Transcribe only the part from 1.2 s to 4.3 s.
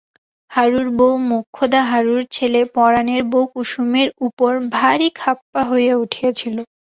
মোক্ষদা হারুর ছেলে পরাণের বৌ কুসুমের